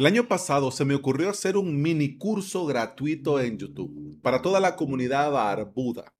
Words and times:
El 0.00 0.06
año 0.06 0.28
pasado 0.28 0.70
se 0.70 0.86
me 0.86 0.94
ocurrió 0.94 1.28
hacer 1.28 1.58
un 1.58 1.82
mini 1.82 2.16
curso 2.16 2.64
gratuito 2.64 3.38
en 3.38 3.58
YouTube 3.58 4.18
para 4.22 4.40
toda 4.40 4.58
la 4.58 4.74
comunidad 4.74 5.30
barbuda. 5.30 6.14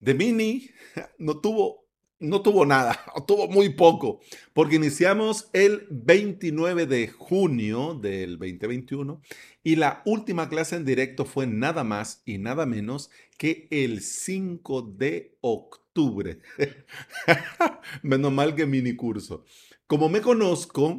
De 0.00 0.12
mini 0.12 0.68
no 1.18 1.40
tuvo, 1.40 1.86
no 2.18 2.42
tuvo 2.42 2.66
nada, 2.66 3.00
tuvo 3.26 3.48
muy 3.48 3.70
poco, 3.70 4.20
porque 4.52 4.76
iniciamos 4.76 5.48
el 5.54 5.86
29 5.90 6.84
de 6.84 7.08
junio 7.08 7.94
del 7.94 8.32
2021 8.32 9.22
y 9.64 9.76
la 9.76 10.02
última 10.04 10.50
clase 10.50 10.76
en 10.76 10.84
directo 10.84 11.24
fue 11.24 11.46
nada 11.46 11.84
más 11.84 12.20
y 12.26 12.36
nada 12.36 12.66
menos 12.66 13.08
que 13.38 13.66
el 13.70 14.02
5 14.02 14.82
de 14.82 15.38
octubre. 15.40 16.40
Menos 18.02 18.30
mal 18.30 18.54
que 18.54 18.66
mini 18.66 18.94
curso. 18.94 19.46
Como 19.86 20.10
me 20.10 20.20
conozco, 20.20 20.98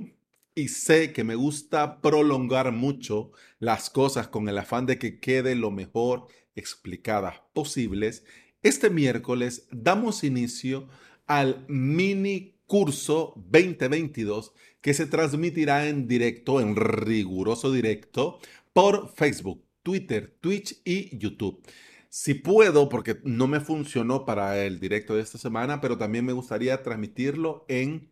y 0.56 0.68
sé 0.68 1.14
que 1.14 1.24
me 1.24 1.36
gusta 1.36 2.02
prolongar 2.02 2.72
mucho 2.72 3.32
las 3.60 3.90
cosas 3.90 4.28
con 4.28 4.50
el 4.50 4.58
afán 4.58 4.86
de 4.86 4.98
que 4.98 5.20
quede 5.20 5.56
lo 5.56 5.72
mejor 5.72 6.28
explicadas 6.56 7.42
posibles, 7.54 8.26
este 8.64 8.90
miércoles 8.90 9.68
damos 9.72 10.24
inicio 10.24 10.88
al 11.26 11.66
mini 11.68 12.56
curso 12.68 13.34
2022 13.36 14.54
que 14.82 14.94
se 14.94 15.06
transmitirá 15.06 15.88
en 15.88 16.08
directo, 16.08 16.60
en 16.60 16.76
riguroso 16.76 17.72
directo, 17.72 18.40
por 18.74 19.14
Facebook, 19.14 19.64
Twitter, 19.84 20.38
Twitch 20.42 20.82
y 20.84 21.18
YouTube. 21.18 21.62
Si 22.10 22.34
puedo, 22.34 22.90
porque 22.90 23.20
no 23.24 23.48
me 23.48 23.62
funcionó 23.62 24.26
para 24.26 24.64
el 24.66 24.80
directo 24.80 25.16
de 25.16 25.22
esta 25.22 25.38
semana, 25.38 25.80
pero 25.80 25.98
también 25.98 26.26
me 26.26 26.34
gustaría 26.34 26.82
transmitirlo 26.84 27.66
en 27.70 28.10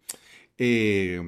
eh, 0.58 1.22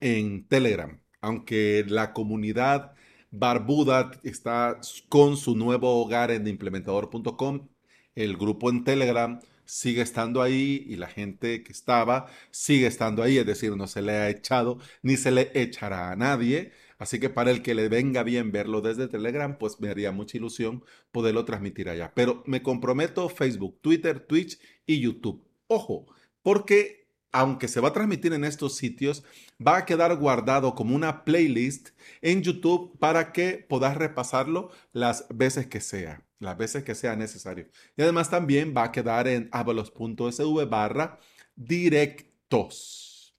en 0.00 0.46
Telegram, 0.48 1.00
aunque 1.20 1.84
la 1.88 2.12
comunidad 2.12 2.94
barbuda 3.30 4.12
está 4.22 4.80
con 5.08 5.36
su 5.36 5.56
nuevo 5.56 6.00
hogar 6.00 6.30
en 6.30 6.46
implementador.com, 6.46 7.68
el 8.14 8.36
grupo 8.36 8.70
en 8.70 8.84
Telegram 8.84 9.40
sigue 9.64 10.02
estando 10.02 10.42
ahí 10.42 10.84
y 10.88 10.96
la 10.96 11.08
gente 11.08 11.62
que 11.62 11.72
estaba 11.72 12.26
sigue 12.50 12.86
estando 12.86 13.22
ahí, 13.22 13.38
es 13.38 13.46
decir, 13.46 13.76
no 13.76 13.86
se 13.86 14.02
le 14.02 14.12
ha 14.12 14.30
echado 14.30 14.78
ni 15.02 15.16
se 15.16 15.30
le 15.30 15.50
echará 15.54 16.10
a 16.10 16.16
nadie. 16.16 16.72
Así 16.98 17.18
que 17.18 17.28
para 17.28 17.50
el 17.50 17.62
que 17.62 17.74
le 17.74 17.88
venga 17.88 18.22
bien 18.22 18.52
verlo 18.52 18.80
desde 18.80 19.08
Telegram, 19.08 19.58
pues 19.58 19.80
me 19.80 19.88
haría 19.88 20.12
mucha 20.12 20.36
ilusión 20.38 20.84
poderlo 21.10 21.44
transmitir 21.44 21.88
allá. 21.88 22.12
Pero 22.14 22.42
me 22.46 22.62
comprometo 22.62 23.28
Facebook, 23.28 23.78
Twitter, 23.80 24.20
Twitch 24.20 24.58
y 24.86 25.00
YouTube. 25.00 25.44
Ojo, 25.66 26.06
porque 26.42 27.03
aunque 27.34 27.66
se 27.66 27.80
va 27.80 27.88
a 27.88 27.92
transmitir 27.92 28.32
en 28.32 28.44
estos 28.44 28.76
sitios, 28.76 29.24
va 29.60 29.78
a 29.78 29.84
quedar 29.84 30.14
guardado 30.16 30.76
como 30.76 30.94
una 30.94 31.24
playlist 31.24 31.88
en 32.22 32.42
YouTube 32.42 32.96
para 33.00 33.32
que 33.32 33.66
puedas 33.68 33.96
repasarlo 33.96 34.70
las 34.92 35.26
veces 35.30 35.66
que 35.66 35.80
sea, 35.80 36.24
las 36.38 36.56
veces 36.56 36.84
que 36.84 36.94
sea 36.94 37.16
necesario. 37.16 37.68
Y 37.96 38.02
además 38.02 38.30
también 38.30 38.72
va 38.74 38.84
a 38.84 38.92
quedar 38.92 39.26
en 39.26 39.48
avalos.sv 39.50 40.64
barra 40.66 41.18
directos. 41.56 43.36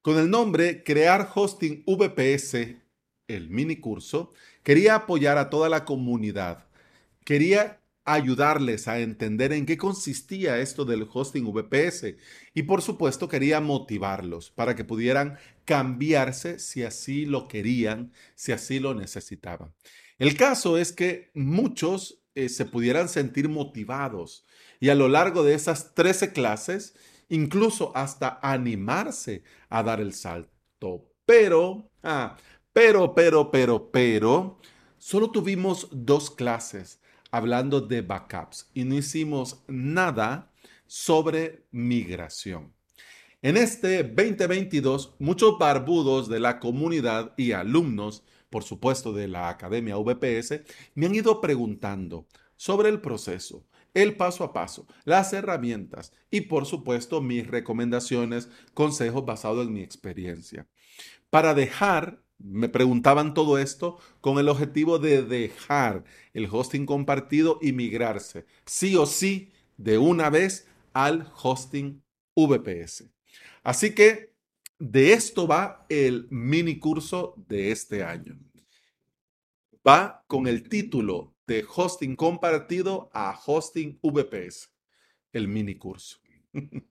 Con 0.00 0.16
el 0.16 0.30
nombre 0.30 0.84
Crear 0.84 1.30
Hosting 1.34 1.84
VPS, 1.86 2.76
el 3.28 3.50
mini 3.50 3.76
curso, 3.76 4.32
quería 4.62 4.94
apoyar 4.94 5.36
a 5.36 5.50
toda 5.50 5.68
la 5.68 5.84
comunidad. 5.84 6.66
Quería 7.26 7.82
ayudarles 8.06 8.86
a 8.86 9.00
entender 9.00 9.52
en 9.52 9.66
qué 9.66 9.76
consistía 9.76 10.58
esto 10.60 10.84
del 10.84 11.06
hosting 11.12 11.52
VPS 11.52 12.14
y 12.54 12.62
por 12.62 12.80
supuesto 12.80 13.28
quería 13.28 13.60
motivarlos 13.60 14.50
para 14.52 14.76
que 14.76 14.84
pudieran 14.84 15.38
cambiarse 15.64 16.60
si 16.60 16.84
así 16.84 17.26
lo 17.26 17.48
querían, 17.48 18.12
si 18.36 18.52
así 18.52 18.78
lo 18.78 18.94
necesitaban. 18.94 19.74
El 20.18 20.36
caso 20.36 20.78
es 20.78 20.92
que 20.92 21.30
muchos 21.34 22.22
eh, 22.36 22.48
se 22.48 22.64
pudieran 22.64 23.08
sentir 23.08 23.48
motivados 23.48 24.46
y 24.78 24.88
a 24.90 24.94
lo 24.94 25.08
largo 25.08 25.42
de 25.42 25.54
esas 25.54 25.94
13 25.94 26.32
clases 26.32 26.94
incluso 27.28 27.90
hasta 27.96 28.38
animarse 28.40 29.42
a 29.68 29.82
dar 29.82 30.00
el 30.00 30.14
salto. 30.14 31.10
Pero, 31.24 31.90
ah, 32.04 32.36
pero, 32.72 33.14
pero, 33.16 33.50
pero, 33.50 33.90
pero, 33.90 34.60
solo 34.96 35.32
tuvimos 35.32 35.88
dos 35.90 36.30
clases 36.30 37.00
hablando 37.30 37.80
de 37.80 38.02
backups 38.02 38.70
y 38.74 38.84
no 38.84 38.94
hicimos 38.94 39.62
nada 39.66 40.52
sobre 40.86 41.66
migración. 41.70 42.72
En 43.42 43.56
este 43.56 44.02
2022, 44.02 45.14
muchos 45.18 45.58
barbudos 45.58 46.28
de 46.28 46.40
la 46.40 46.58
comunidad 46.58 47.34
y 47.36 47.52
alumnos, 47.52 48.24
por 48.50 48.64
supuesto 48.64 49.12
de 49.12 49.28
la 49.28 49.48
Academia 49.48 49.96
VPS, 49.96 50.62
me 50.94 51.06
han 51.06 51.14
ido 51.14 51.40
preguntando 51.40 52.26
sobre 52.56 52.88
el 52.88 53.00
proceso, 53.00 53.66
el 53.94 54.16
paso 54.16 54.42
a 54.44 54.52
paso, 54.52 54.86
las 55.04 55.32
herramientas 55.32 56.12
y 56.30 56.42
por 56.42 56.66
supuesto 56.66 57.20
mis 57.20 57.46
recomendaciones, 57.46 58.48
consejos 58.74 59.24
basados 59.24 59.66
en 59.66 59.74
mi 59.74 59.82
experiencia. 59.82 60.66
Para 61.30 61.54
dejar 61.54 62.22
me 62.38 62.68
preguntaban 62.68 63.34
todo 63.34 63.58
esto 63.58 63.98
con 64.20 64.38
el 64.38 64.48
objetivo 64.48 64.98
de 64.98 65.22
dejar 65.22 66.04
el 66.34 66.48
hosting 66.50 66.86
compartido 66.86 67.58
y 67.62 67.72
migrarse, 67.72 68.44
sí 68.66 68.96
o 68.96 69.06
sí, 69.06 69.52
de 69.76 69.98
una 69.98 70.30
vez 70.30 70.68
al 70.92 71.30
hosting 71.42 72.02
VPS. 72.34 73.10
Así 73.62 73.94
que 73.94 74.34
de 74.78 75.12
esto 75.12 75.46
va 75.46 75.86
el 75.88 76.28
mini 76.30 76.78
curso 76.78 77.34
de 77.48 77.72
este 77.72 78.04
año. 78.04 78.38
Va 79.86 80.24
con 80.26 80.46
el 80.46 80.68
título 80.68 81.34
de 81.46 81.64
hosting 81.74 82.16
compartido 82.16 83.10
a 83.12 83.38
hosting 83.46 83.98
VPS, 84.02 84.68
el 85.32 85.48
mini 85.48 85.76
curso. 85.76 86.18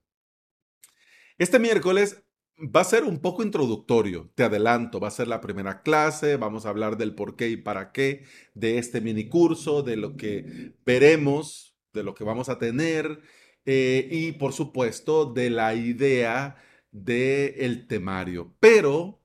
Este 1.37 1.59
miércoles 1.59 2.24
Va 2.57 2.81
a 2.81 2.85
ser 2.85 3.03
un 3.03 3.19
poco 3.19 3.43
introductorio, 3.43 4.31
te 4.33 4.43
adelanto, 4.43 5.01
va 5.01 5.09
a 5.09 5.11
ser 5.11 5.27
la 5.27 5.41
primera 5.41 5.81
clase, 5.81 6.37
vamos 6.37 6.65
a 6.65 6.69
hablar 6.69 6.95
del 6.95 7.13
por 7.13 7.35
qué 7.35 7.49
y 7.49 7.57
para 7.57 7.91
qué 7.91 8.23
de 8.53 8.77
este 8.77 9.01
mini 9.01 9.27
curso, 9.27 9.83
de 9.83 9.97
lo 9.97 10.15
que 10.15 10.73
veremos, 10.85 11.75
de 11.91 12.03
lo 12.03 12.15
que 12.15 12.23
vamos 12.23 12.47
a 12.47 12.57
tener 12.57 13.21
eh, 13.65 14.07
y 14.09 14.31
por 14.33 14.53
supuesto 14.53 15.25
de 15.25 15.49
la 15.49 15.75
idea 15.75 16.55
del 16.91 17.87
temario. 17.87 18.55
Pero 18.61 19.19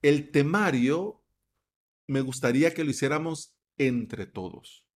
el 0.00 0.30
temario 0.30 1.20
me 2.06 2.20
gustaría 2.20 2.74
que 2.74 2.84
lo 2.84 2.90
hiciéramos 2.90 3.56
entre 3.76 4.24
todos, 4.24 4.86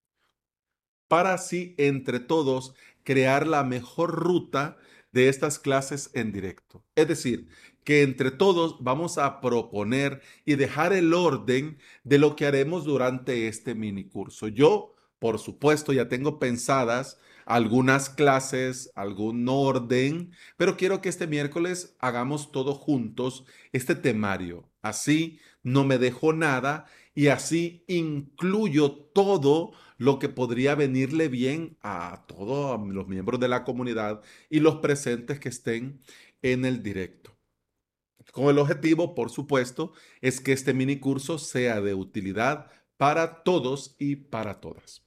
para 1.08 1.34
así 1.34 1.74
entre 1.78 2.20
todos 2.20 2.74
crear 3.02 3.48
la 3.48 3.64
mejor 3.64 4.12
ruta 4.12 4.78
de 5.12 5.28
estas 5.28 5.58
clases 5.58 6.10
en 6.14 6.32
directo. 6.32 6.84
Es 6.94 7.08
decir, 7.08 7.48
que 7.84 8.02
entre 8.02 8.30
todos 8.30 8.76
vamos 8.82 9.18
a 9.18 9.40
proponer 9.40 10.20
y 10.44 10.54
dejar 10.54 10.92
el 10.92 11.14
orden 11.14 11.78
de 12.04 12.18
lo 12.18 12.36
que 12.36 12.46
haremos 12.46 12.84
durante 12.84 13.48
este 13.48 13.74
mini 13.74 14.04
curso. 14.04 14.48
Yo, 14.48 14.94
por 15.18 15.38
supuesto, 15.38 15.92
ya 15.92 16.08
tengo 16.08 16.38
pensadas 16.38 17.18
algunas 17.46 18.10
clases, 18.10 18.92
algún 18.94 19.48
orden, 19.48 20.32
pero 20.56 20.76
quiero 20.76 21.00
que 21.00 21.08
este 21.08 21.26
miércoles 21.26 21.96
hagamos 21.98 22.52
todos 22.52 22.78
juntos 22.78 23.44
este 23.72 23.96
temario. 23.96 24.69
Así 24.82 25.38
no 25.62 25.84
me 25.84 25.98
dejo 25.98 26.32
nada 26.32 26.86
y 27.14 27.28
así 27.28 27.84
incluyo 27.86 28.92
todo 28.92 29.72
lo 29.98 30.18
que 30.18 30.28
podría 30.28 30.74
venirle 30.74 31.28
bien 31.28 31.76
a 31.82 32.24
todos 32.26 32.80
los 32.88 33.06
miembros 33.06 33.38
de 33.40 33.48
la 33.48 33.64
comunidad 33.64 34.22
y 34.48 34.60
los 34.60 34.76
presentes 34.76 35.38
que 35.38 35.50
estén 35.50 36.00
en 36.42 36.64
el 36.64 36.82
directo. 36.82 37.36
Con 38.32 38.46
el 38.46 38.58
objetivo, 38.58 39.14
por 39.14 39.30
supuesto, 39.30 39.92
es 40.20 40.40
que 40.40 40.52
este 40.52 40.72
mini 40.72 40.98
curso 41.00 41.38
sea 41.38 41.80
de 41.80 41.94
utilidad 41.94 42.70
para 42.96 43.42
todos 43.42 43.96
y 43.98 44.16
para 44.16 44.60
todas. 44.60 45.02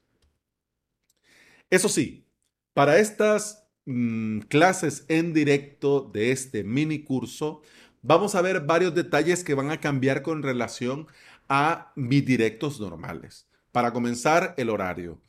Eso 1.69 1.89
sí, 1.89 2.27
para 2.73 2.99
estas 2.99 3.67
mm, 3.85 4.39
clases 4.41 5.05
en 5.07 5.33
directo 5.33 6.01
de 6.01 6.31
este 6.31 6.63
mini 6.63 7.03
curso, 7.03 7.61
vamos 8.03 8.35
a 8.35 8.41
ver 8.41 8.61
varios 8.61 8.93
detalles 8.93 9.43
que 9.43 9.55
van 9.55 9.71
a 9.71 9.79
cambiar 9.79 10.21
con 10.21 10.43
relación 10.43 11.07
a 11.49 11.91
mis 11.95 12.23
directos 12.23 12.79
normales. 12.79 13.47
Para 13.71 13.91
comenzar, 13.91 14.53
el 14.57 14.69
horario. 14.69 15.19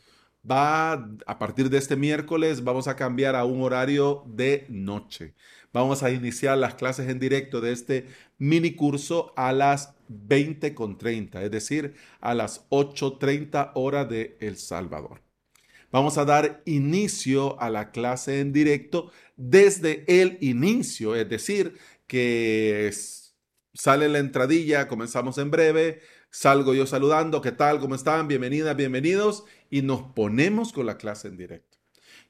Va 0.49 0.93
a 0.93 1.38
partir 1.38 1.71
de 1.71 1.79
este 1.79 1.97
miércoles, 1.97 2.62
vamos 2.62 2.87
a 2.87 2.97
cambiar 2.97 3.35
a 3.35 3.47
un 3.47 3.62
horario 3.62 4.25
de 4.26 4.67
noche. 4.69 5.32
Vamos 5.73 6.03
a 6.03 6.11
iniciar 6.11 6.59
las 6.59 6.75
clases 6.75 7.09
en 7.09 7.19
directo 7.19 7.62
de 7.62 7.73
este 7.73 8.06
mini 8.37 8.75
curso 8.75 9.32
a 9.37 9.53
las 9.53 9.94
20.30, 10.11 11.43
es 11.43 11.50
decir, 11.50 11.94
a 12.20 12.35
las 12.35 12.69
8.30 12.69 13.73
hora 13.75 14.05
de 14.05 14.37
El 14.41 14.59
Salvador. 14.59 15.23
Vamos 15.91 16.19
a 16.19 16.25
dar 16.25 16.61
inicio 16.67 17.59
a 17.61 17.70
la 17.70 17.93
clase 17.93 18.41
en 18.41 18.53
directo 18.53 19.12
desde 19.37 20.05
el 20.09 20.38
inicio, 20.41 21.15
es 21.15 21.29
decir, 21.29 21.79
que 22.06 22.93
sale 23.73 24.09
la 24.09 24.19
entradilla, 24.19 24.89
comenzamos 24.89 25.39
en 25.39 25.51
breve, 25.51 26.01
salgo 26.31 26.75
yo 26.75 26.87
saludando, 26.87 27.41
¿qué 27.41 27.53
tal? 27.53 27.81
¿Cómo 27.81 27.95
están? 27.95 28.29
Bienvenidas, 28.29 28.77
bienvenidos 28.77 29.45
y 29.71 29.83
nos 29.83 30.03
ponemos 30.15 30.73
con 30.73 30.87
la 30.87 30.99
clase 30.99 31.29
en 31.29 31.37
directo. 31.37 31.79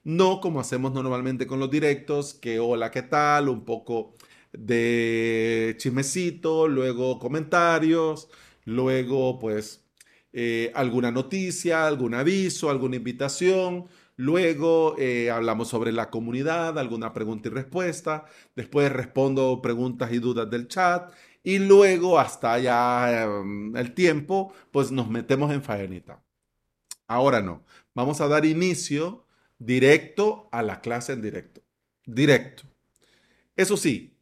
No 0.03 0.39
como 0.39 0.59
hacemos 0.59 0.93
normalmente 0.93 1.47
con 1.47 1.59
los 1.59 1.69
directos, 1.69 2.33
que 2.33 2.59
hola, 2.59 2.91
¿qué 2.91 3.01
tal? 3.01 3.49
Un 3.49 3.65
poco 3.65 4.15
de 4.53 5.75
chismecito, 5.77 6.67
luego 6.67 7.19
comentarios, 7.19 8.29
luego 8.63 9.39
pues 9.39 9.85
eh, 10.33 10.71
alguna 10.75 11.11
noticia, 11.11 11.87
algún 11.87 12.13
aviso, 12.13 12.69
alguna 12.69 12.97
invitación, 12.97 13.87
Luego 14.17 14.95
eh, 14.97 15.29
hablamos 15.29 15.67
sobre 15.67 15.91
la 15.91 16.09
comunidad, 16.09 16.79
alguna 16.79 17.11
pregunta 17.13 17.49
y 17.49 17.51
respuesta. 17.51 18.25
Después 18.55 18.91
respondo 18.91 19.61
preguntas 19.61 20.11
y 20.13 20.19
dudas 20.19 20.49
del 20.49 20.67
chat. 20.67 21.13
Y 21.43 21.59
luego, 21.59 22.17
hasta 22.17 22.57
ya 22.59 23.23
em, 23.23 23.75
el 23.75 23.93
tiempo, 23.93 24.53
pues 24.71 24.91
nos 24.91 25.09
metemos 25.09 25.51
en 25.51 25.61
faenita. 25.61 26.23
Ahora 27.07 27.41
no. 27.41 27.63
Vamos 27.93 28.21
a 28.21 28.27
dar 28.27 28.45
inicio 28.45 29.25
directo 29.59 30.49
a 30.51 30.61
la 30.63 30.81
clase 30.81 31.13
en 31.13 31.21
directo. 31.21 31.61
Directo. 32.05 32.63
Eso 33.55 33.77
sí, 33.77 34.17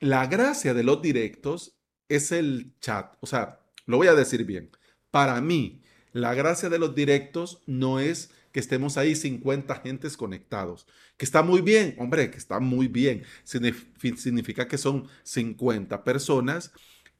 la 0.00 0.26
gracia 0.26 0.74
de 0.74 0.84
los 0.84 1.02
directos 1.02 1.76
es 2.08 2.32
el 2.32 2.74
chat. 2.80 3.16
O 3.20 3.26
sea, 3.26 3.60
lo 3.86 3.96
voy 3.96 4.08
a 4.08 4.14
decir 4.14 4.44
bien. 4.44 4.70
Para 5.10 5.40
mí, 5.40 5.82
la 6.12 6.34
gracia 6.34 6.68
de 6.68 6.78
los 6.78 6.94
directos 6.94 7.62
no 7.66 8.00
es 8.00 8.30
que 8.56 8.60
estemos 8.60 8.96
ahí 8.96 9.14
50 9.14 9.82
gentes 9.82 10.16
conectados. 10.16 10.86
Que 11.18 11.26
está 11.26 11.42
muy 11.42 11.60
bien, 11.60 11.94
hombre, 11.98 12.30
que 12.30 12.38
está 12.38 12.58
muy 12.58 12.88
bien. 12.88 13.22
Significa 13.44 14.66
que 14.66 14.78
son 14.78 15.08
50 15.24 16.02
personas 16.04 16.72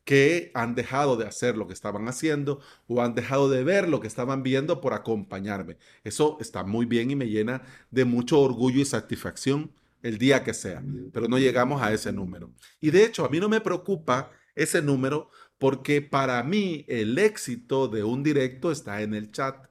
que 0.04 0.50
han 0.54 0.74
dejado 0.74 1.18
de 1.18 1.26
hacer 1.26 1.58
lo 1.58 1.66
que 1.66 1.74
estaban 1.74 2.08
haciendo 2.08 2.60
o 2.86 3.02
han 3.02 3.14
dejado 3.14 3.50
de 3.50 3.64
ver 3.64 3.86
lo 3.86 4.00
que 4.00 4.06
estaban 4.06 4.42
viendo 4.42 4.80
por 4.80 4.94
acompañarme. 4.94 5.76
Eso 6.04 6.38
está 6.40 6.64
muy 6.64 6.86
bien 6.86 7.10
y 7.10 7.16
me 7.16 7.28
llena 7.28 7.60
de 7.90 8.06
mucho 8.06 8.40
orgullo 8.40 8.80
y 8.80 8.86
satisfacción 8.86 9.74
el 10.02 10.16
día 10.16 10.42
que 10.42 10.54
sea, 10.54 10.82
pero 11.12 11.28
no 11.28 11.38
llegamos 11.38 11.82
a 11.82 11.92
ese 11.92 12.14
número. 12.14 12.50
Y 12.80 12.92
de 12.92 13.04
hecho, 13.04 13.26
a 13.26 13.28
mí 13.28 13.40
no 13.40 13.50
me 13.50 13.60
preocupa 13.60 14.30
ese 14.54 14.80
número 14.80 15.28
porque 15.58 16.00
para 16.00 16.42
mí 16.42 16.86
el 16.88 17.18
éxito 17.18 17.88
de 17.88 18.04
un 18.04 18.22
directo 18.22 18.72
está 18.72 19.02
en 19.02 19.12
el 19.12 19.32
chat. 19.32 19.66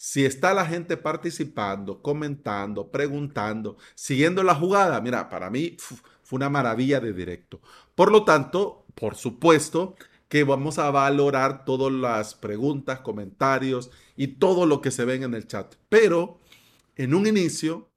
Si 0.00 0.24
está 0.24 0.54
la 0.54 0.64
gente 0.64 0.96
participando, 0.96 2.00
comentando, 2.00 2.88
preguntando, 2.88 3.76
siguiendo 3.96 4.44
la 4.44 4.54
jugada, 4.54 5.00
mira, 5.00 5.28
para 5.28 5.50
mí 5.50 5.76
fue 6.22 6.36
una 6.36 6.48
maravilla 6.48 7.00
de 7.00 7.12
directo. 7.12 7.60
Por 7.96 8.12
lo 8.12 8.24
tanto, 8.24 8.86
por 8.94 9.16
supuesto 9.16 9.96
que 10.28 10.44
vamos 10.44 10.78
a 10.78 10.92
valorar 10.92 11.64
todas 11.64 11.92
las 11.92 12.36
preguntas, 12.36 13.00
comentarios 13.00 13.90
y 14.16 14.28
todo 14.28 14.66
lo 14.66 14.80
que 14.80 14.92
se 14.92 15.04
ven 15.04 15.24
en 15.24 15.34
el 15.34 15.48
chat. 15.48 15.74
Pero 15.88 16.38
en 16.94 17.12
un 17.12 17.26
inicio, 17.26 17.90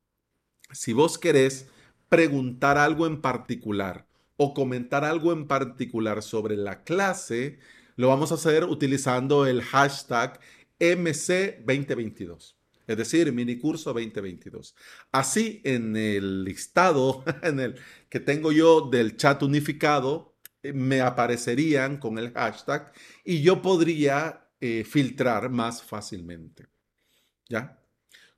si 0.71 0.93
vos 0.93 1.19
querés 1.19 1.69
preguntar 2.09 2.79
algo 2.79 3.05
en 3.05 3.21
particular 3.21 4.07
o 4.37 4.55
comentar 4.55 5.05
algo 5.05 5.33
en 5.33 5.47
particular 5.47 6.23
sobre 6.23 6.57
la 6.57 6.83
clase, 6.83 7.59
lo 7.95 8.07
vamos 8.07 8.31
a 8.31 8.35
hacer 8.35 8.63
utilizando 8.63 9.45
el 9.45 9.61
hashtag 9.61 10.39
MC 10.81 11.63
2022. 11.65 12.57
Es 12.87 12.97
decir, 12.97 13.31
mini 13.31 13.57
curso 13.57 13.93
2022. 13.93 14.75
Así 15.11 15.61
en 15.63 15.95
el 15.95 16.43
listado 16.43 17.23
en 17.43 17.59
el 17.59 17.75
que 18.09 18.19
tengo 18.19 18.51
yo 18.51 18.89
del 18.89 19.15
chat 19.15 19.41
unificado, 19.43 20.35
eh, 20.63 20.73
me 20.73 21.01
aparecerían 21.01 21.97
con 21.97 22.17
el 22.17 22.33
hashtag 22.33 22.91
y 23.23 23.41
yo 23.41 23.61
podría 23.61 24.49
eh, 24.59 24.83
filtrar 24.83 25.49
más 25.49 25.83
fácilmente. 25.83 26.67
¿Ya? 27.47 27.79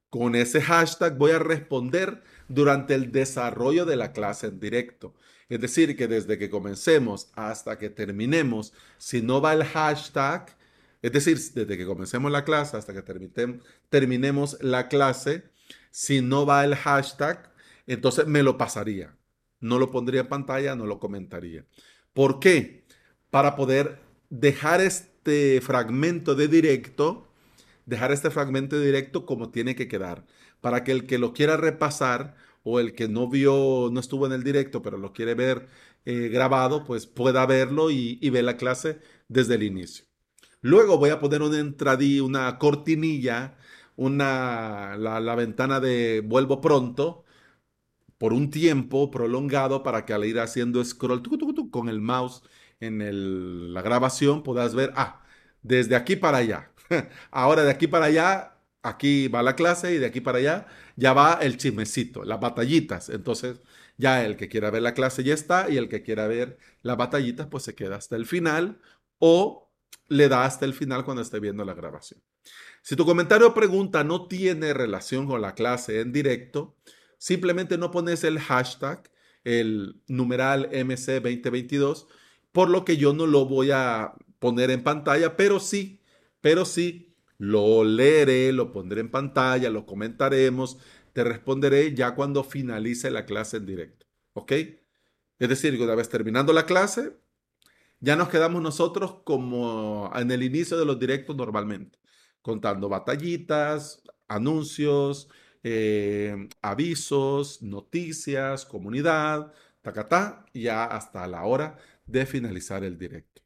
Con 0.10 0.36
ese 0.36 0.62
hashtag 0.62 1.18
voy 1.18 1.32
a 1.32 1.40
responder 1.40 2.24
durante 2.48 2.94
el 2.94 3.12
desarrollo 3.12 3.86
de 3.86 3.96
la 3.96 4.12
clase 4.12 4.48
en 4.48 4.60
directo. 4.60 5.16
Es 5.50 5.60
decir, 5.60 5.98
que 5.98 6.08
desde 6.08 6.38
que 6.38 6.50
comencemos 6.50 7.32
hasta 7.34 7.78
que 7.78 7.90
terminemos, 7.90 8.74
si 8.98 9.22
no 9.22 9.42
va 9.42 9.54
el 9.54 9.64
hashtag, 9.64 10.56
es 11.04 11.12
decir, 11.12 11.38
desde 11.54 11.78
que 11.78 11.86
comencemos 11.86 12.32
la 12.32 12.46
clase 12.46 12.78
hasta 12.78 12.94
que 12.94 13.04
terminemos 13.90 14.58
la 14.62 14.88
clase, 14.88 15.44
si 15.92 16.22
no 16.22 16.46
va 16.46 16.64
el 16.64 16.76
hashtag, 16.76 17.54
entonces 17.88 18.26
me 18.26 18.42
lo 18.42 18.58
pasaría. 18.58 19.18
No 19.60 19.80
lo 19.80 19.92
pondría 19.92 20.22
en 20.22 20.28
pantalla, 20.30 20.76
no 20.76 20.86
lo 20.86 21.00
comentaría. 21.00 21.66
¿Por 22.14 22.40
qué? 22.40 22.86
Para 23.30 23.58
poder 23.58 24.00
dejar 24.30 24.80
este 24.80 25.60
fragmento 25.62 26.36
de 26.36 26.48
directo, 26.48 27.28
dejar 27.86 28.14
este 28.14 28.32
fragmento 28.32 28.80
de 28.80 28.86
directo 28.86 29.26
como 29.26 29.52
tiene 29.52 29.76
que 29.76 29.90
quedar. 29.90 30.26
Para 30.62 30.86
que 30.86 30.94
el 30.94 31.06
que 31.06 31.18
lo 31.18 31.34
quiera 31.34 31.58
repasar 31.58 32.38
o 32.64 32.80
el 32.80 32.96
que 32.96 33.10
no 33.10 33.30
vio, 33.30 33.90
no 33.92 34.00
estuvo 34.00 34.26
en 34.26 34.32
el 34.32 34.44
directo, 34.44 34.82
pero 34.82 34.98
lo 34.98 35.12
quiere 35.12 35.36
ver 35.36 35.68
eh, 36.06 36.30
grabado, 36.30 36.86
pues 36.86 37.08
pueda 37.08 37.46
verlo 37.46 37.92
y, 37.92 38.20
y 38.22 38.30
ver 38.30 38.46
la 38.46 38.56
clase 38.58 39.00
desde 39.28 39.56
el 39.56 39.64
inicio. 39.64 40.06
Luego 40.64 40.98
voy 40.98 41.12
a 41.12 41.20
poner 41.20 41.42
una 41.42 41.60
entradilla, 41.60 42.24
una 42.24 42.58
cortinilla, 42.58 43.58
una, 43.98 44.96
la, 44.98 45.36
ventana 45.36 45.80
de 45.80 46.22
vuelvo 46.26 46.62
pronto 46.62 47.26
por 48.18 48.34
un 48.34 48.50
tiempo 48.50 49.12
prolongado 49.12 49.84
para 49.84 50.06
que 50.06 50.14
al 50.14 50.26
ir 50.26 50.40
haciendo 50.40 50.84
scroll 50.84 51.22
con 51.72 51.90
el 51.90 52.02
mouse 52.02 52.44
en 52.80 53.74
la 53.74 53.82
grabación 53.82 54.44
puedas 54.44 54.76
ver, 54.76 54.94
ah, 54.96 55.24
desde 55.64 55.96
aquí 55.96 56.16
para 56.16 56.38
allá. 56.40 56.72
Ahora 57.32 57.64
de 57.64 57.72
aquí 57.72 57.88
para 57.88 58.06
allá, 58.06 58.58
aquí 58.84 59.28
va 59.28 59.44
la 59.44 59.56
clase 59.56 59.94
y 59.96 59.98
de 59.98 60.08
aquí 60.08 60.22
para 60.22 60.40
allá 60.40 60.68
ya 60.96 61.14
va 61.14 61.40
el 61.42 61.58
chismecito, 61.58 62.24
las 62.26 62.40
batallitas. 62.40 63.10
Entonces 63.10 63.62
ya 63.98 64.26
el 64.26 64.38
que 64.38 64.50
quiera 64.50 64.72
ver 64.72 64.82
la 64.82 64.94
clase 64.94 65.24
ya 65.24 65.34
está 65.34 65.70
y 65.70 65.78
el 65.78 65.90
que 65.90 66.04
quiera 66.04 66.28
ver 66.28 66.58
las 66.84 66.98
batallitas 66.98 67.48
pues 67.48 67.64
se 67.64 67.76
queda 67.76 67.98
hasta 67.98 68.16
el 68.16 68.26
final 68.26 68.80
o 69.20 69.73
le 70.08 70.30
da 70.30 70.46
hasta 70.46 70.66
el 70.66 70.74
final 70.74 71.06
cuando 71.06 71.22
esté 71.22 71.40
viendo 71.40 71.66
la 71.66 71.74
grabación. 71.74 72.22
Si 72.82 72.96
tu 72.96 73.06
comentario 73.06 73.48
o 73.48 73.54
pregunta 73.54 74.04
no 74.04 74.28
tiene 74.28 74.74
relación 74.74 75.28
con 75.28 75.42
la 75.42 75.56
clase 75.56 76.02
en 76.02 76.12
directo, 76.12 76.76
simplemente 77.18 77.78
no 77.78 77.92
pones 77.92 78.24
el 78.24 78.40
hashtag, 78.40 79.10
el 79.44 80.02
numeral 80.08 80.70
MC2022, 80.72 82.08
por 82.52 82.70
lo 82.70 82.86
que 82.86 82.98
yo 82.98 83.14
no 83.14 83.26
lo 83.26 83.46
voy 83.46 83.72
a 83.72 84.14
poner 84.40 84.72
en 84.72 84.84
pantalla, 84.84 85.38
pero 85.38 85.60
sí, 85.60 86.02
pero 86.42 86.66
sí, 86.66 87.16
lo 87.38 87.84
leeré, 87.84 88.52
lo 88.52 88.72
pondré 88.72 89.02
en 89.02 89.10
pantalla, 89.10 89.70
lo 89.70 89.86
comentaremos, 89.86 90.78
te 91.14 91.24
responderé 91.24 91.94
ya 91.94 92.16
cuando 92.16 92.44
finalice 92.44 93.12
la 93.12 93.26
clase 93.26 93.58
en 93.58 93.66
directo. 93.66 94.06
¿Ok? 94.34 94.52
Es 95.40 95.50
decir, 95.50 95.80
una 95.82 95.96
vez 95.96 96.10
terminando 96.10 96.54
la 96.54 96.66
clase, 96.66 97.18
ya 98.04 98.18
nos 98.18 98.28
quedamos 98.28 98.62
nosotros 98.62 99.22
como 99.24 100.12
en 100.14 100.30
el 100.30 100.44
inicio 100.44 100.78
de 100.78 100.84
los 100.86 101.00
directos 101.00 101.38
normalmente, 101.38 102.00
contando 102.42 102.90
batallitas, 102.90 104.04
anuncios, 104.28 105.30
eh, 105.64 106.50
avisos, 106.62 107.62
noticias, 107.62 108.66
comunidad, 108.66 109.54
tacatá, 109.82 110.46
ya 110.54 110.84
hasta 110.84 111.26
la 111.28 111.44
hora 111.46 111.78
de 112.06 112.26
finalizar 112.26 112.84
el 112.84 112.98
directo. 112.98 113.42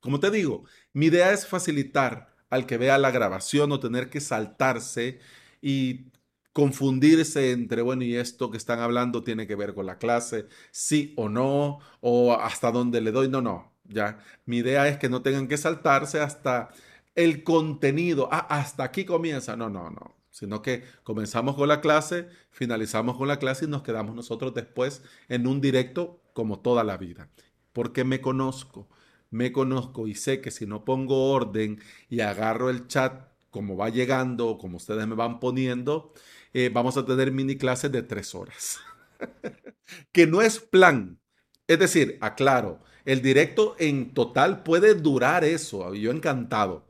Como 0.00 0.20
te 0.20 0.30
digo, 0.30 0.64
mi 0.94 1.06
idea 1.06 1.30
es 1.30 1.46
facilitar 1.46 2.34
al 2.48 2.64
que 2.64 2.78
vea 2.78 2.96
la 2.96 3.10
grabación 3.10 3.72
o 3.72 3.80
tener 3.80 4.08
que 4.08 4.22
saltarse 4.22 5.20
y 5.60 6.06
confundirse 6.52 7.52
entre, 7.52 7.82
bueno, 7.82 8.04
y 8.04 8.16
esto 8.16 8.50
que 8.50 8.56
están 8.56 8.80
hablando 8.80 9.22
tiene 9.22 9.46
que 9.46 9.54
ver 9.56 9.74
con 9.74 9.86
la 9.86 9.98
clase, 9.98 10.46
sí 10.72 11.14
o 11.16 11.28
no, 11.28 11.80
o 12.00 12.32
hasta 12.34 12.72
dónde 12.72 13.00
le 13.00 13.12
doy, 13.12 13.28
no, 13.28 13.40
no, 13.40 13.72
ya. 13.84 14.18
Mi 14.46 14.58
idea 14.58 14.88
es 14.88 14.98
que 14.98 15.08
no 15.08 15.22
tengan 15.22 15.48
que 15.48 15.56
saltarse 15.56 16.20
hasta 16.20 16.70
el 17.14 17.44
contenido, 17.44 18.28
ah, 18.32 18.46
hasta 18.50 18.84
aquí 18.84 19.04
comienza, 19.04 19.56
no, 19.56 19.68
no, 19.70 19.90
no, 19.90 20.16
sino 20.30 20.62
que 20.62 20.84
comenzamos 21.04 21.56
con 21.56 21.68
la 21.68 21.80
clase, 21.80 22.28
finalizamos 22.50 23.16
con 23.16 23.28
la 23.28 23.38
clase 23.38 23.66
y 23.66 23.68
nos 23.68 23.82
quedamos 23.82 24.14
nosotros 24.14 24.54
después 24.54 25.02
en 25.28 25.46
un 25.46 25.60
directo 25.60 26.20
como 26.32 26.60
toda 26.60 26.84
la 26.84 26.96
vida, 26.96 27.28
porque 27.72 28.04
me 28.04 28.20
conozco. 28.20 28.88
Me 29.32 29.52
conozco 29.52 30.08
y 30.08 30.16
sé 30.16 30.40
que 30.40 30.50
si 30.50 30.66
no 30.66 30.84
pongo 30.84 31.30
orden 31.30 31.80
y 32.08 32.18
agarro 32.20 32.68
el 32.68 32.88
chat 32.88 33.30
como 33.50 33.76
va 33.76 33.88
llegando, 33.88 34.58
como 34.58 34.76
ustedes 34.76 35.06
me 35.06 35.14
van 35.14 35.40
poniendo, 35.40 36.12
eh, 36.52 36.70
vamos 36.72 36.96
a 36.96 37.04
tener 37.06 37.32
mini 37.32 37.56
clases 37.56 37.92
de 37.92 38.02
tres 38.02 38.34
horas. 38.34 38.80
que 40.12 40.26
no 40.26 40.42
es 40.42 40.58
plan. 40.58 41.20
Es 41.66 41.78
decir, 41.78 42.18
aclaro, 42.20 42.82
el 43.04 43.22
directo 43.22 43.76
en 43.78 44.12
total 44.14 44.62
puede 44.62 44.94
durar 44.94 45.44
eso, 45.44 45.94
yo 45.94 46.10
encantado. 46.10 46.86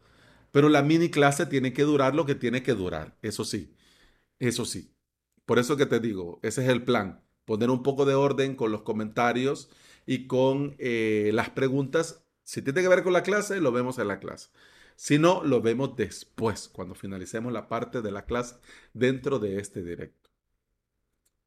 Pero 0.52 0.68
la 0.68 0.82
mini 0.82 1.10
clase 1.10 1.46
tiene 1.46 1.72
que 1.72 1.82
durar 1.82 2.14
lo 2.14 2.26
que 2.26 2.34
tiene 2.34 2.62
que 2.62 2.74
durar, 2.74 3.16
eso 3.22 3.44
sí, 3.44 3.74
eso 4.38 4.64
sí. 4.64 4.94
Por 5.46 5.58
eso 5.58 5.76
que 5.76 5.86
te 5.86 6.00
digo, 6.00 6.40
ese 6.42 6.62
es 6.64 6.68
el 6.70 6.84
plan. 6.84 7.22
poner 7.44 7.70
un 7.70 7.82
poco 7.82 8.04
de 8.06 8.14
orden 8.14 8.56
con 8.56 8.72
los 8.72 8.82
comentarios 8.82 9.70
y 10.06 10.26
con 10.28 10.76
eh, 10.78 11.30
las 11.34 11.50
preguntas. 11.50 12.24
Si 12.44 12.62
tiene 12.62 12.82
que 12.82 12.88
ver 12.88 13.02
con 13.04 13.12
la 13.12 13.22
clase, 13.24 13.60
lo 13.60 13.72
vemos 13.72 13.98
en 13.98 14.08
la 14.08 14.20
clase. 14.20 14.50
Si 15.02 15.18
no, 15.18 15.42
lo 15.42 15.62
vemos 15.62 15.96
después, 15.96 16.68
cuando 16.68 16.94
finalicemos 16.94 17.54
la 17.54 17.68
parte 17.68 18.02
de 18.02 18.10
la 18.10 18.26
clase 18.26 18.56
dentro 18.92 19.38
de 19.38 19.58
este 19.58 19.82
directo. 19.82 20.28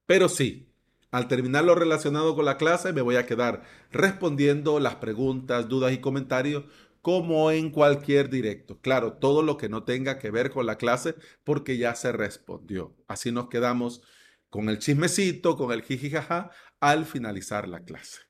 Pero 0.07 0.27
sí, 0.27 0.74
al 1.12 1.27
terminar 1.27 1.63
lo 1.63 1.75
relacionado 1.75 2.36
con 2.36 2.45
la 2.45 2.57
clase, 2.57 2.93
me 2.93 3.03
voy 3.03 3.15
a 3.15 3.27
quedar 3.27 3.62
respondiendo 3.91 4.79
las 4.79 4.95
preguntas, 4.95 5.69
dudas 5.69 5.93
y 5.93 6.00
comentarios 6.00 6.63
como 7.03 7.51
en 7.51 7.69
cualquier 7.69 8.31
directo. 8.31 8.79
Claro, 8.81 9.19
todo 9.19 9.43
lo 9.43 9.55
que 9.55 9.69
no 9.69 9.83
tenga 9.83 10.17
que 10.17 10.31
ver 10.31 10.50
con 10.50 10.65
la 10.65 10.79
clase 10.79 11.13
porque 11.43 11.77
ya 11.77 11.93
se 11.93 12.12
respondió. 12.12 12.95
Así 13.07 13.31
nos 13.31 13.50
quedamos 13.50 14.01
con 14.50 14.67
el 14.67 14.79
chismecito, 14.79 15.57
con 15.57 15.72
el 15.72 15.83
jijijaja 15.83 16.50
al 16.79 17.05
finalizar 17.05 17.67
la 17.67 17.83
clase. 17.83 18.22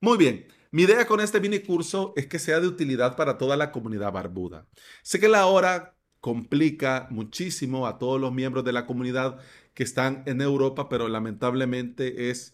Muy 0.00 0.18
bien, 0.18 0.48
mi 0.76 0.82
idea 0.82 1.06
con 1.06 1.20
este 1.20 1.40
mini 1.40 1.60
curso 1.60 2.12
es 2.16 2.26
que 2.26 2.38
sea 2.38 2.60
de 2.60 2.66
utilidad 2.66 3.16
para 3.16 3.38
toda 3.38 3.56
la 3.56 3.72
comunidad 3.72 4.12
barbuda. 4.12 4.66
Sé 5.02 5.18
que 5.18 5.26
la 5.26 5.46
hora 5.46 5.96
complica 6.20 7.06
muchísimo 7.10 7.86
a 7.86 7.96
todos 7.96 8.20
los 8.20 8.30
miembros 8.30 8.62
de 8.62 8.74
la 8.74 8.84
comunidad 8.84 9.38
que 9.72 9.84
están 9.84 10.22
en 10.26 10.42
Europa, 10.42 10.90
pero 10.90 11.08
lamentablemente 11.08 12.28
es 12.28 12.52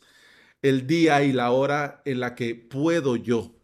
el 0.62 0.86
día 0.86 1.24
y 1.24 1.32
la 1.32 1.50
hora 1.50 2.00
en 2.04 2.20
la 2.20 2.36
que 2.36 2.54
puedo 2.54 3.16
yo 3.16 3.56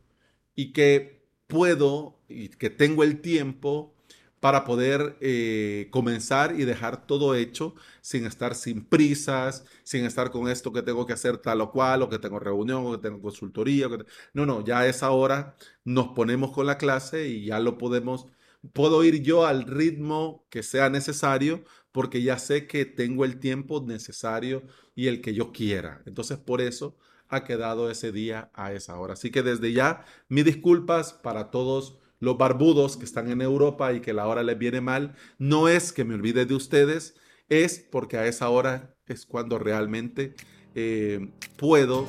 y 0.56 0.72
que 0.72 1.24
puedo 1.46 2.18
y 2.28 2.48
que 2.48 2.68
tengo 2.68 3.04
el 3.04 3.20
tiempo 3.20 3.94
para 4.40 4.64
poder 4.64 5.16
eh, 5.20 5.88
comenzar 5.90 6.58
y 6.58 6.64
dejar 6.64 7.06
todo 7.06 7.34
hecho 7.34 7.74
sin 8.00 8.26
estar 8.26 8.54
sin 8.54 8.84
prisas, 8.84 9.64
sin 9.82 10.04
estar 10.04 10.30
con 10.30 10.48
esto 10.48 10.72
que 10.72 10.82
tengo 10.82 11.06
que 11.06 11.12
hacer 11.12 11.38
tal 11.38 11.60
o 11.60 11.70
cual, 11.72 12.02
o 12.02 12.08
que 12.08 12.18
tengo 12.18 12.38
reunión, 12.38 12.86
o 12.86 12.92
que 12.92 12.98
tengo 12.98 13.20
consultoría. 13.20 13.88
No, 14.32 14.46
no, 14.46 14.64
ya 14.64 14.80
a 14.80 14.86
esa 14.86 15.10
hora 15.10 15.56
nos 15.84 16.08
ponemos 16.08 16.52
con 16.52 16.66
la 16.66 16.78
clase 16.78 17.28
y 17.28 17.46
ya 17.46 17.58
lo 17.60 17.78
podemos, 17.78 18.26
puedo 18.72 19.04
ir 19.04 19.22
yo 19.22 19.46
al 19.46 19.64
ritmo 19.64 20.46
que 20.50 20.62
sea 20.62 20.90
necesario 20.90 21.64
porque 21.92 22.22
ya 22.22 22.38
sé 22.38 22.66
que 22.66 22.84
tengo 22.84 23.24
el 23.24 23.40
tiempo 23.40 23.82
necesario 23.86 24.62
y 24.94 25.08
el 25.08 25.20
que 25.20 25.34
yo 25.34 25.52
quiera. 25.52 26.02
Entonces, 26.06 26.38
por 26.38 26.60
eso 26.60 26.96
ha 27.28 27.44
quedado 27.44 27.90
ese 27.90 28.12
día 28.12 28.50
a 28.54 28.72
esa 28.72 28.98
hora. 28.98 29.14
Así 29.14 29.30
que 29.30 29.42
desde 29.42 29.72
ya, 29.72 30.04
mis 30.28 30.44
disculpas 30.44 31.12
para 31.12 31.50
todos 31.50 31.98
los 32.20 32.38
barbudos 32.38 32.96
que 32.96 33.04
están 33.04 33.30
en 33.30 33.42
Europa 33.42 33.92
y 33.92 34.00
que 34.00 34.12
la 34.12 34.26
hora 34.26 34.42
les 34.42 34.58
viene 34.58 34.80
mal. 34.80 35.14
No 35.38 35.68
es 35.68 35.92
que 35.92 36.04
me 36.04 36.14
olvide 36.14 36.46
de 36.46 36.54
ustedes, 36.54 37.14
es 37.48 37.78
porque 37.78 38.16
a 38.18 38.26
esa 38.26 38.48
hora 38.48 38.94
es 39.06 39.26
cuando 39.26 39.58
realmente 39.58 40.34
eh, 40.74 41.30
puedo 41.56 42.06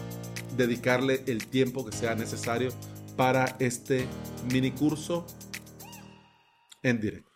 dedicarle 0.58 1.24
el 1.28 1.48
tiempo 1.48 1.86
que 1.86 1.96
sea 1.96 2.16
necesario 2.16 2.72
para 3.16 3.56
este 3.60 4.06
mini 4.52 4.72
curso 4.72 5.26
en 6.84 7.00
directo. 7.00 7.29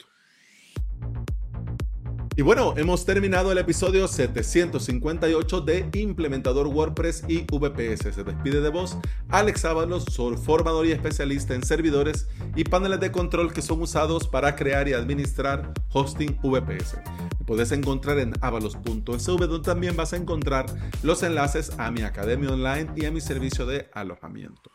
Y 2.35 2.41
bueno, 2.41 2.73
hemos 2.77 3.05
terminado 3.05 3.51
el 3.51 3.59
episodio 3.59 4.07
758 4.07 5.61
de 5.61 5.87
Implementador 5.93 6.65
WordPress 6.65 7.23
y 7.27 7.41
VPS. 7.41 8.11
Se 8.11 8.23
despide 8.23 8.59
de 8.59 8.69
vos 8.69 8.97
Alex 9.29 9.65
Ábalos, 9.65 10.05
formador 10.43 10.87
y 10.87 10.93
especialista 10.93 11.53
en 11.53 11.63
servidores 11.63 12.27
y 12.55 12.63
paneles 12.63 12.99
de 13.01 13.11
control 13.11 13.53
que 13.53 13.61
son 13.61 13.83
usados 13.83 14.27
para 14.27 14.55
crear 14.55 14.87
y 14.87 14.93
administrar 14.93 15.73
hosting 15.89 16.39
VPS. 16.41 16.97
puedes 17.45 17.71
encontrar 17.71 18.17
en 18.17 18.33
avalos.sv 18.41 19.47
donde 19.47 19.59
también 19.59 19.95
vas 19.95 20.13
a 20.13 20.17
encontrar 20.17 20.65
los 21.03 21.21
enlaces 21.21 21.77
a 21.77 21.91
mi 21.91 22.01
academia 22.01 22.49
online 22.49 22.89
y 22.95 23.05
a 23.05 23.11
mi 23.11 23.21
servicio 23.21 23.67
de 23.67 23.91
alojamiento. 23.93 24.71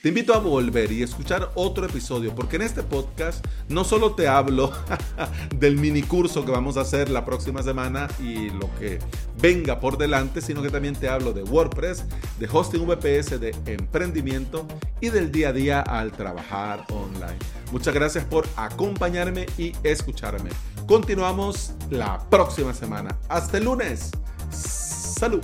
Te 0.00 0.10
invito 0.10 0.32
a 0.32 0.38
volver 0.38 0.92
y 0.92 1.02
escuchar 1.02 1.50
otro 1.56 1.84
episodio, 1.84 2.32
porque 2.32 2.54
en 2.54 2.62
este 2.62 2.84
podcast 2.84 3.44
no 3.68 3.82
solo 3.82 4.14
te 4.14 4.28
hablo 4.28 4.70
del 5.56 5.76
mini 5.76 6.02
curso 6.02 6.44
que 6.44 6.52
vamos 6.52 6.76
a 6.76 6.82
hacer 6.82 7.08
la 7.08 7.24
próxima 7.24 7.64
semana 7.64 8.06
y 8.20 8.48
lo 8.50 8.72
que 8.78 9.00
venga 9.42 9.80
por 9.80 9.98
delante, 9.98 10.40
sino 10.40 10.62
que 10.62 10.70
también 10.70 10.94
te 10.94 11.08
hablo 11.08 11.32
de 11.32 11.42
WordPress, 11.42 12.04
de 12.38 12.48
hosting 12.50 12.86
VPS, 12.86 13.40
de 13.40 13.56
emprendimiento 13.66 14.68
y 15.00 15.08
del 15.08 15.32
día 15.32 15.48
a 15.48 15.52
día 15.52 15.80
al 15.80 16.12
trabajar 16.12 16.84
online. 16.90 17.38
Muchas 17.72 17.92
gracias 17.92 18.24
por 18.24 18.46
acompañarme 18.54 19.46
y 19.58 19.72
escucharme. 19.82 20.50
Continuamos 20.86 21.72
la 21.90 22.20
próxima 22.30 22.72
semana. 22.72 23.18
Hasta 23.28 23.58
el 23.58 23.64
lunes. 23.64 24.12
Salud. 24.48 25.42